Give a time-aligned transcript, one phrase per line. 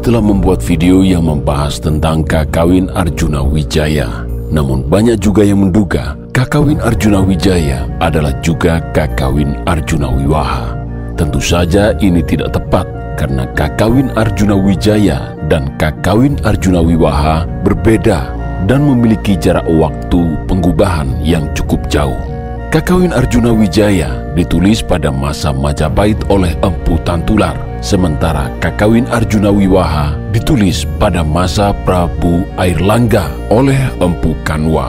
[0.00, 4.24] telah membuat video yang membahas tentang kakawin Arjuna Wijaya.
[4.48, 10.74] Namun banyak juga yang menduga kakawin Arjuna Wijaya adalah juga kakawin Arjuna Wiwaha.
[11.20, 12.88] Tentu saja ini tidak tepat
[13.20, 18.32] karena kakawin Arjuna Wijaya dan kakawin Arjuna Wiwaha berbeda
[18.64, 22.39] dan memiliki jarak waktu pengubahan yang cukup jauh.
[22.70, 30.86] Kakawin Arjuna Wijaya ditulis pada masa Majapahit oleh Empu Tantular, sementara Kakawin Arjuna Wiwaha ditulis
[31.02, 34.86] pada masa Prabu Airlangga oleh Empu Kanwa.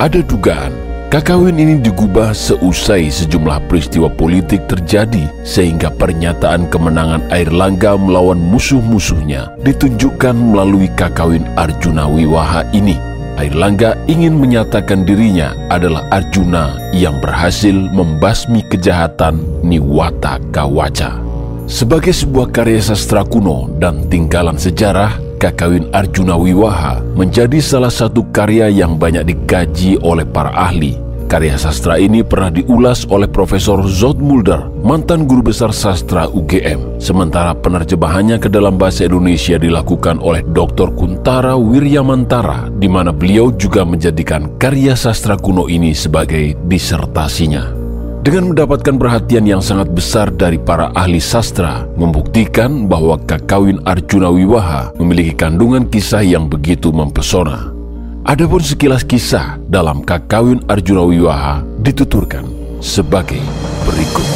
[0.00, 0.72] Ada dugaan
[1.12, 10.32] kakawin ini digubah seusai sejumlah peristiwa politik terjadi sehingga pernyataan kemenangan Airlangga melawan musuh-musuhnya ditunjukkan
[10.32, 13.09] melalui kakawin Arjuna Wiwaha ini.
[13.40, 21.16] Airlangga ingin menyatakan dirinya adalah Arjuna yang berhasil membasmi kejahatan Niwata Kawaca.
[21.64, 28.68] Sebagai sebuah karya sastra kuno dan tinggalan sejarah, Kakawin Arjuna Wiwaha menjadi salah satu karya
[28.68, 34.66] yang banyak dikaji oleh para ahli Karya sastra ini pernah diulas oleh Profesor Zod Mulder,
[34.82, 36.98] mantan guru besar sastra UGM.
[36.98, 40.90] Sementara penerjemahannya ke dalam bahasa Indonesia dilakukan oleh Dr.
[40.90, 47.78] Kuntara Wiryamantara, di mana beliau juga menjadikan karya sastra kuno ini sebagai disertasinya.
[48.26, 54.98] Dengan mendapatkan perhatian yang sangat besar dari para ahli sastra, membuktikan bahwa Kakawin Arjuna Wiwaha
[54.98, 57.79] memiliki kandungan kisah yang begitu mempesona.
[58.20, 62.44] Adapun sekilas kisah dalam Kakawin Arjuna Wiwaha dituturkan
[62.78, 63.40] sebagai
[63.88, 64.28] berikut.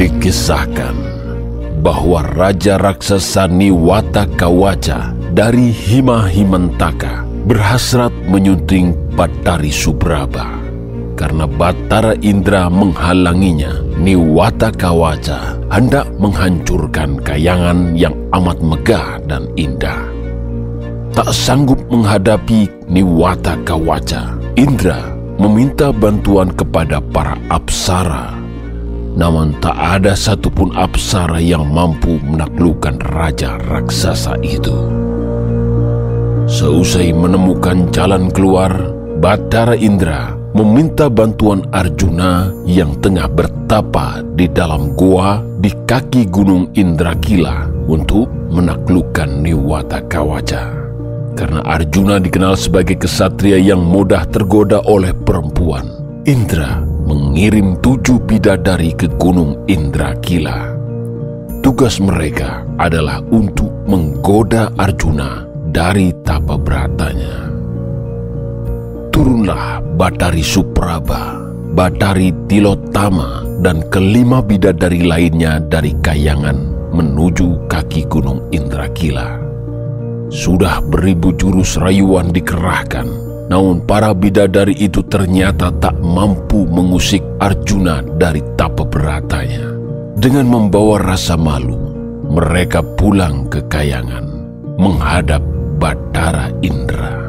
[0.00, 0.96] Dikisahkan
[1.84, 10.57] bahwa Raja Raksasa Niwata Kawaca dari Hima Himantaka berhasrat menyunting Batari Subraba.
[11.28, 20.08] Karena Batara Indra menghalanginya, Niwata Kawaca hendak menghancurkan kayangan yang amat megah dan indah.
[21.12, 28.32] Tak sanggup menghadapi Niwata Kawaca, Indra meminta bantuan kepada para apsara.
[29.12, 34.88] Namun tak ada satupun apsara yang mampu menaklukkan raja raksasa itu.
[36.48, 38.72] Seusai menemukan jalan keluar,
[39.20, 47.68] Batara Indra meminta bantuan Arjuna yang tengah bertapa di dalam gua di kaki Gunung Indrakila
[47.88, 50.72] untuk menaklukkan Niwata Kawaja.
[51.36, 55.86] Karena Arjuna dikenal sebagai kesatria yang mudah tergoda oleh perempuan,
[56.26, 60.74] Indra mengirim tujuh bidadari ke Gunung Indrakila.
[61.62, 67.47] Tugas mereka adalah untuk menggoda Arjuna dari tapa beratanya
[69.18, 71.34] turunlah Batari Supraba,
[71.74, 76.54] Batari Tilotama, dan kelima bidadari lainnya dari kayangan
[76.94, 79.42] menuju kaki gunung Indrakila.
[80.30, 83.10] Sudah beribu jurus rayuan dikerahkan,
[83.50, 89.66] namun para bidadari itu ternyata tak mampu mengusik Arjuna dari tapa beratanya.
[90.14, 91.74] Dengan membawa rasa malu,
[92.30, 94.30] mereka pulang ke kayangan
[94.78, 95.42] menghadap
[95.82, 97.27] Batara Indra.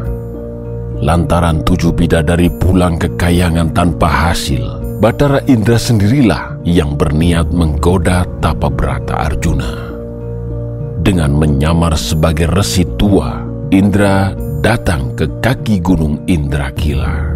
[1.00, 8.68] Lantaran tujuh bidadari pulang ke kayangan tanpa hasil, Batara Indra sendirilah yang berniat menggoda tapa
[8.68, 9.96] berata Arjuna.
[11.00, 13.40] Dengan menyamar sebagai resi tua,
[13.72, 17.32] Indra datang ke kaki gunung Indrakila.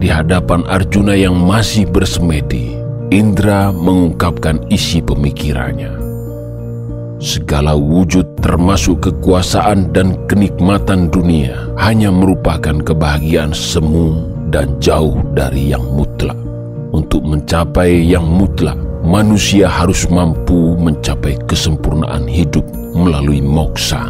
[0.00, 2.72] Di hadapan Arjuna yang masih bersemedi,
[3.12, 6.03] Indra mengungkapkan isi pemikirannya
[7.24, 15.82] segala wujud termasuk kekuasaan dan kenikmatan dunia hanya merupakan kebahagiaan semu dan jauh dari yang
[15.88, 16.36] mutlak.
[16.92, 22.62] Untuk mencapai yang mutlak, manusia harus mampu mencapai kesempurnaan hidup
[22.92, 24.04] melalui moksa.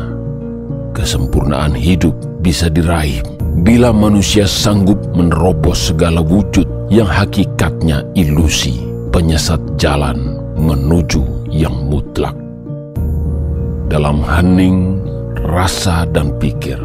[0.92, 2.12] Kesempurnaan hidup
[2.42, 3.22] bisa diraih
[3.64, 8.84] bila manusia sanggup menerobos segala wujud yang hakikatnya ilusi,
[9.14, 12.43] penyesat jalan menuju yang mutlak
[13.88, 15.00] dalam hening,
[15.44, 16.80] rasa, dan pikir.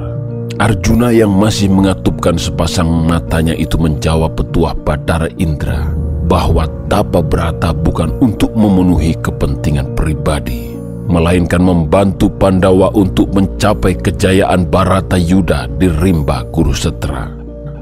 [0.59, 5.87] Arjuna yang masih mengatupkan sepasang matanya itu menjawab petuah Badara Indra
[6.27, 10.75] bahwa tapa berata bukan untuk memenuhi kepentingan pribadi,
[11.07, 17.31] melainkan membantu Pandawa untuk mencapai kejayaan Barata Yuda di Rimba Kurusetra.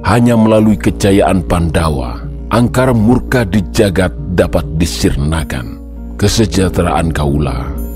[0.06, 2.22] Hanya melalui kejayaan Pandawa,
[2.54, 5.82] angkara murka di jagat dapat disirnakan.
[6.22, 7.87] Kesejahteraan kaula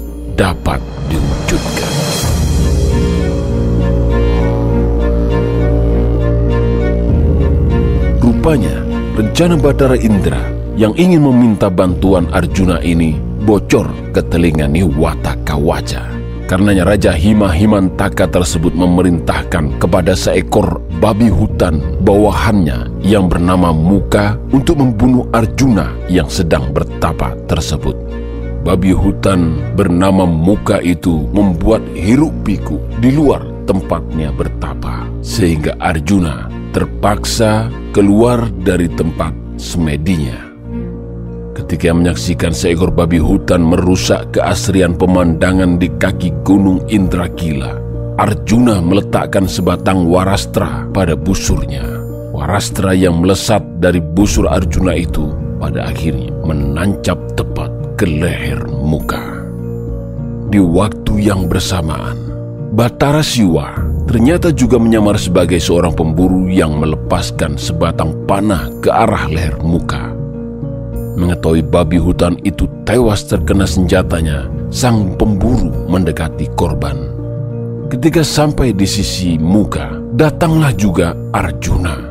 [0.42, 1.92] dapat diwujudkan.
[8.18, 8.76] Rupanya,
[9.22, 10.42] rencana Batara Indra
[10.74, 13.86] yang ingin meminta bantuan Arjuna ini bocor
[14.18, 16.10] ke telinga Niwata Kawaca.
[16.50, 24.82] Karenanya Raja Hima Himantaka tersebut memerintahkan kepada seekor babi hutan bawahannya yang bernama Muka untuk
[24.82, 27.94] membunuh Arjuna yang sedang bertapa tersebut.
[28.62, 37.74] Babi hutan bernama Muka itu membuat hiruk pikuk di luar tempatnya bertapa, sehingga Arjuna terpaksa
[37.90, 40.52] keluar dari tempat semedinya
[41.72, 47.80] ketika menyaksikan seekor babi hutan merusak keasrian pemandangan di kaki gunung Indrakila.
[48.20, 51.84] Arjuna meletakkan sebatang warastra pada busurnya.
[52.36, 55.32] Warastra yang melesat dari busur Arjuna itu
[55.64, 57.71] pada akhirnya menancap tepat
[58.02, 59.22] ke leher muka.
[60.50, 62.18] Di waktu yang bersamaan,
[62.74, 63.78] Batara Siwa
[64.10, 70.10] ternyata juga menyamar sebagai seorang pemburu yang melepaskan sebatang panah ke arah leher muka.
[71.14, 76.98] Mengetahui babi hutan itu tewas terkena senjatanya, sang pemburu mendekati korban.
[77.94, 82.02] Ketika sampai di sisi muka, datanglah juga Arjuna.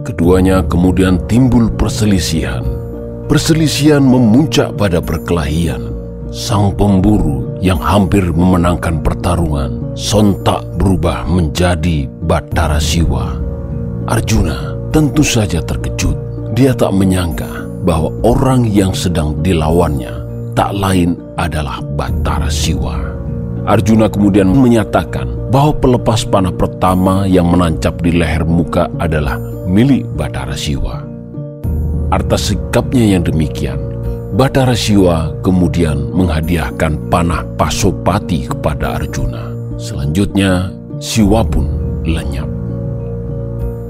[0.00, 2.75] Keduanya kemudian timbul perselisihan.
[3.26, 5.90] Perselisihan memuncak pada perkelahian.
[6.30, 13.34] Sang pemburu yang hampir memenangkan pertarungan sontak berubah menjadi Batara Siwa.
[14.06, 16.14] Arjuna tentu saja terkejut.
[16.54, 20.14] Dia tak menyangka bahwa orang yang sedang dilawannya
[20.54, 22.94] tak lain adalah Batara Siwa.
[23.66, 30.54] Arjuna kemudian menyatakan bahwa pelepas panah pertama yang menancap di leher muka adalah milik Batara
[30.54, 31.05] Siwa.
[32.14, 33.82] Atas sikapnya yang demikian,
[34.38, 39.50] Batara Siwa kemudian menghadiahkan panah Pasopati kepada Arjuna.
[39.74, 40.70] Selanjutnya,
[41.02, 41.66] Siwa pun
[42.06, 42.46] lenyap.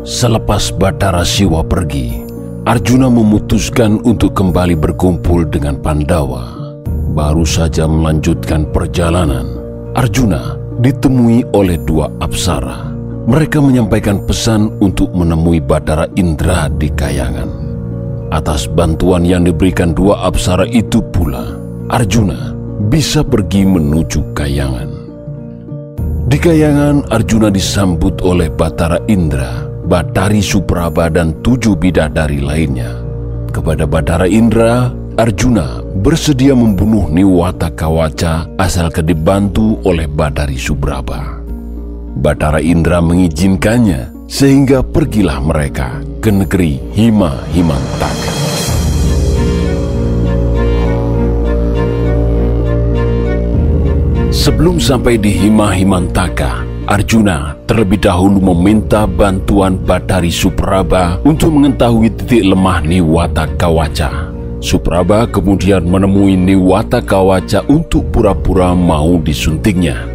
[0.07, 2.25] Selepas Batara Siwa pergi,
[2.65, 6.57] Arjuna memutuskan untuk kembali berkumpul dengan Pandawa.
[7.13, 9.45] Baru saja melanjutkan perjalanan,
[9.93, 12.87] Arjuna ditemui oleh dua apsara.
[13.27, 17.66] Mereka menyampaikan pesan untuk menemui Batara Indra di Kayangan.
[18.35, 21.55] Atas bantuan yang diberikan dua apsara itu pula,
[21.91, 22.53] Arjuna
[22.91, 24.91] bisa pergi menuju Kayangan.
[26.27, 32.91] Di Kayangan, Arjuna disambut oleh Batara Indra Batari Supraba dan tujuh bidadari lainnya.
[33.55, 41.39] Kepada Batara Indra, Arjuna bersedia membunuh Niwata Kawaca asalkan dibantu oleh Batari Subraba.
[42.19, 48.35] Batara Indra mengizinkannya sehingga pergilah mereka ke negeri Hima Himantaka.
[54.35, 62.43] Sebelum sampai di Hima Himantaka, Arjuna terlebih dahulu meminta bantuan Batari Supraba untuk mengetahui titik
[62.43, 64.35] lemah Niwata Kawaca.
[64.59, 70.11] Supraba kemudian menemui Niwata Kawaca untuk pura-pura mau disuntingnya.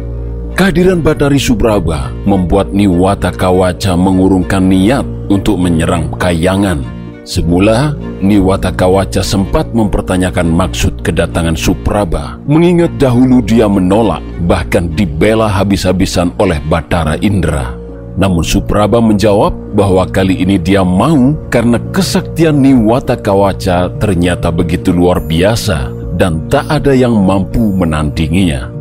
[0.52, 9.70] Kehadiran Batari Supraba membuat Niwata Kawaca mengurungkan niat untuk menyerang Kayangan Semula, Niwata Kawaca sempat
[9.70, 14.18] mempertanyakan maksud kedatangan Supraba, mengingat dahulu dia menolak,
[14.50, 17.78] bahkan dibela habis-habisan oleh Batara Indra.
[18.18, 25.22] Namun Supraba menjawab bahwa kali ini dia mau karena kesaktian Niwata Kawaca ternyata begitu luar
[25.22, 28.71] biasa dan tak ada yang mampu menandinginya.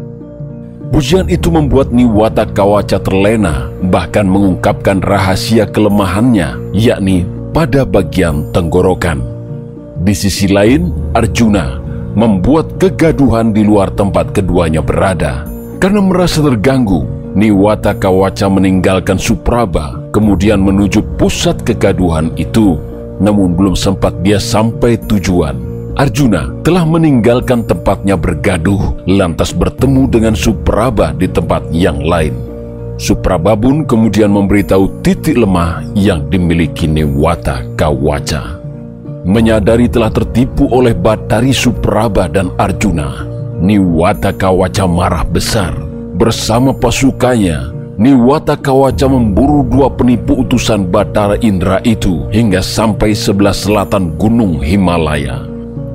[0.91, 7.23] Pujian itu membuat Niwata Kawaca terlena, bahkan mengungkapkan rahasia kelemahannya, yakni
[7.55, 9.23] pada bagian tenggorokan.
[10.03, 11.79] Di sisi lain, Arjuna
[12.11, 15.47] membuat kegaduhan di luar tempat keduanya berada.
[15.79, 17.07] Karena merasa terganggu,
[17.39, 22.75] Niwata Kawaca meninggalkan Supraba, kemudian menuju pusat kegaduhan itu.
[23.23, 25.55] Namun belum sempat dia sampai tujuan,
[26.01, 32.33] Arjuna telah meninggalkan tempatnya bergaduh, lantas bertemu dengan Supraba di tempat yang lain.
[32.97, 38.57] Suprababun kemudian memberitahu titik lemah yang dimiliki Newata Kawaca.
[39.29, 43.21] Menyadari telah tertipu oleh Batari Supraba dan Arjuna,
[43.61, 45.77] Niwata Kawaca marah besar.
[46.17, 54.17] Bersama pasukannya, Niwata Kawaca memburu dua penipu utusan Batara Indra itu hingga sampai sebelah selatan
[54.17, 55.50] Gunung Himalaya.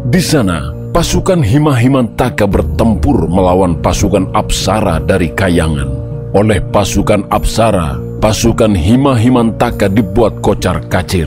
[0.06, 5.90] Di sana, pasukan Hima Himantaka bertempur melawan pasukan Apsara dari Kayangan
[6.30, 11.26] oleh pasukan Apsara, pasukan Hima Himantaka dibuat kocar kacir.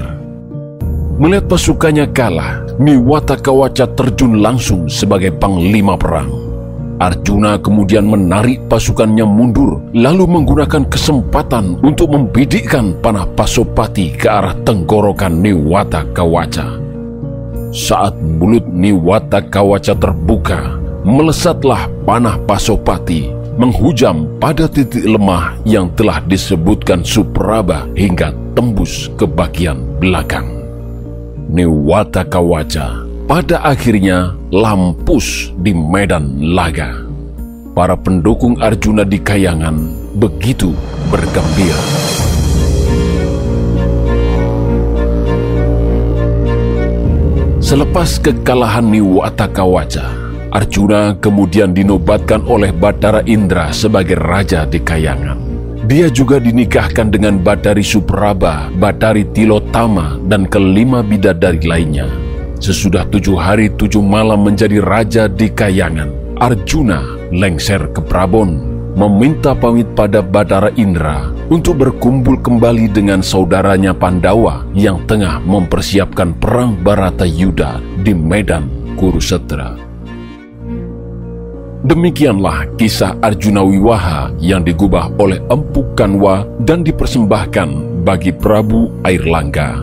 [1.20, 6.32] Melihat pasukannya kalah, Miwata Kawaca terjun langsung sebagai panglima perang.
[7.04, 15.44] Arjuna kemudian menarik pasukannya mundur, lalu menggunakan kesempatan untuk membidikkan panah Pasopati ke arah tenggorokan
[15.44, 16.80] Niwata Kawaca.
[17.70, 23.28] Saat mulut Niwata Kawaca terbuka, melesatlah panah Pasopati
[23.60, 30.48] menghujam pada titik lemah yang telah disebutkan Supraba hingga tembus ke bagian belakang.
[31.52, 37.04] Niwata Kawaca pada akhirnya lampus di medan laga.
[37.76, 39.76] Para pendukung Arjuna di Kayangan
[40.16, 40.72] begitu
[41.12, 42.09] bergembira.
[47.70, 50.10] Selepas kekalahan Niwata Kawaca,
[50.50, 55.38] Arjuna kemudian dinobatkan oleh Batara Indra sebagai raja di Kayangan.
[55.86, 62.10] Dia juga dinikahkan dengan Batari Supraba, Batari Tilotama, dan kelima bidadari lainnya.
[62.58, 69.86] Sesudah tujuh hari tujuh malam menjadi raja di Kayangan, Arjuna lengser ke Prabon, meminta pamit
[69.94, 77.82] pada Batara Indra untuk berkumpul kembali dengan saudaranya Pandawa yang tengah mempersiapkan perang Barata Yuda
[78.02, 79.78] di medan Kurusetra.
[81.80, 89.80] Demikianlah kisah Arjuna Wiwaha yang digubah oleh Empu Kanwa dan dipersembahkan bagi Prabu Airlangga.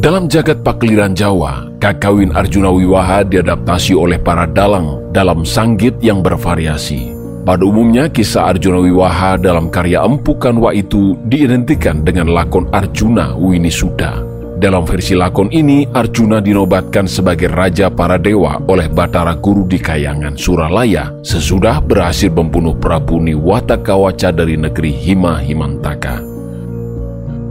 [0.00, 7.19] Dalam jagat pakliran Jawa, kakawin Arjuna Wiwaha diadaptasi oleh para dalang dalam sanggit yang bervariasi.
[7.40, 14.20] Pada umumnya, kisah Arjuna Wiwaha dalam karya Empu Kanwa itu diidentikan dengan lakon Arjuna Winisuda.
[14.60, 20.36] Dalam versi lakon ini, Arjuna dinobatkan sebagai raja para dewa oleh Batara Guru di Kayangan,
[20.36, 26.20] Suralaya, sesudah berhasil membunuh Prabu Niwata Kawaca dari negeri Hima Himantaka.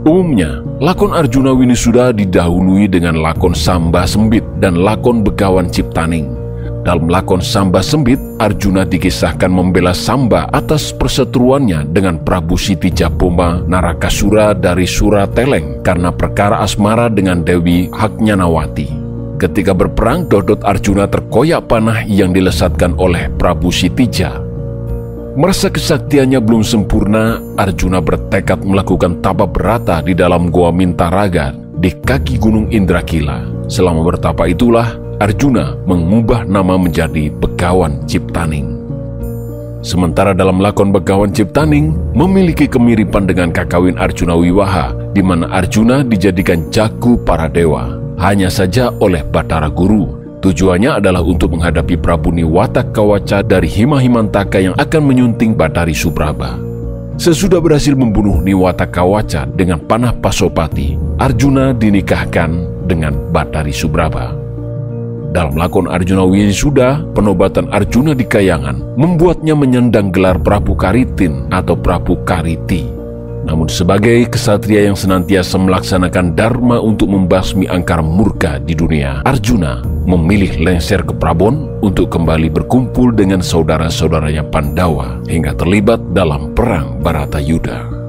[0.06, 6.39] Umumnya, lakon Arjuna Winisuda didahului dengan lakon Samba Sembit dan lakon Begawan Ciptaning.
[6.80, 14.56] Dalam lakon Samba Sembit, Arjuna dikisahkan membela Samba atas perseteruannya dengan Prabu Siti Jaboma Narakasura
[14.56, 18.88] dari Sura Teleng karena perkara asmara dengan Dewi Haknyanawati.
[19.40, 24.36] Ketika berperang, Dodot Arjuna terkoyak panah yang dilesatkan oleh Prabu Sitija.
[25.36, 32.36] Merasa kesaktiannya belum sempurna, Arjuna bertekad melakukan tapa berata di dalam Goa Mintaraga di kaki
[32.36, 33.48] Gunung Indrakila.
[33.64, 38.72] Selama bertapa itulah, Arjuna mengubah nama menjadi Begawan Ciptaning.
[39.84, 46.72] Sementara dalam lakon Begawan Ciptaning memiliki kemiripan dengan kakawin Arjuna Wiwaha, di mana Arjuna dijadikan
[46.72, 50.40] jago para dewa, hanya saja oleh Batara Guru.
[50.40, 56.56] Tujuannya adalah untuk menghadapi Prabu Niwata Kawaca dari Hima Himantaka yang akan menyunting Batari Subraba.
[57.20, 64.48] Sesudah berhasil membunuh Niwata Kawaca dengan panah Pasopati, Arjuna dinikahkan dengan Batari Subraba.
[65.30, 72.18] Dalam lakon Arjuna Wisuda, penobatan Arjuna di Kayangan membuatnya menyandang gelar Prabu Karitin atau Prabu
[72.26, 72.82] Kariti.
[73.46, 80.66] Namun sebagai kesatria yang senantiasa melaksanakan dharma untuk membasmi angkara murka di dunia, Arjuna memilih
[80.66, 87.99] lengser ke Prabon untuk kembali berkumpul dengan saudara-saudaranya Pandawa hingga terlibat dalam perang Baratayuda.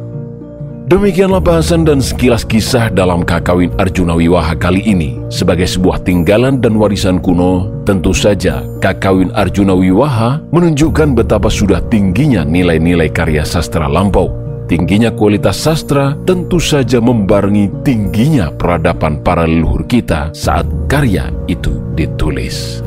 [0.91, 5.23] Demikianlah bahasan dan sekilas kisah dalam Kakawin Arjuna Wiwaha kali ini.
[5.31, 12.43] Sebagai sebuah tinggalan dan warisan kuno, tentu saja Kakawin Arjuna Wiwaha menunjukkan betapa sudah tingginya
[12.43, 14.35] nilai-nilai karya sastra lampau.
[14.67, 22.83] Tingginya kualitas sastra tentu saja membarengi tingginya peradaban para leluhur kita saat karya itu ditulis.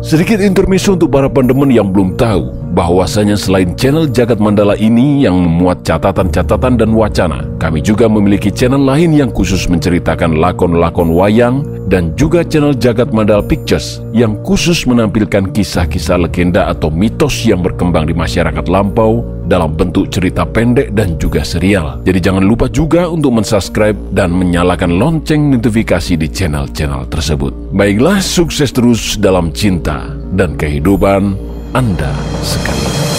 [0.00, 5.36] Sedikit intermezzo untuk para pendemen yang belum tahu bahwasanya selain channel Jagat Mandala ini yang
[5.36, 11.62] memuat catatan-catatan dan wacana, kami juga memiliki channel lain yang khusus menceritakan lakon-lakon wayang
[11.92, 18.08] dan juga channel Jagat Mandala Pictures yang khusus menampilkan kisah-kisah legenda atau mitos yang berkembang
[18.08, 22.00] di masyarakat lampau dalam bentuk cerita pendek dan juga serial.
[22.08, 27.52] Jadi jangan lupa juga untuk mensubscribe dan menyalakan lonceng notifikasi di channel-channel tersebut.
[27.76, 32.12] Baiklah, sukses terus dalam cinta dan kehidupan anda
[32.44, 33.11] sekalian.